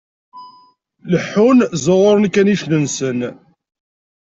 [1.11, 3.19] Leḥḥun, ẓẓuɣuṛen ikanicen-nsen.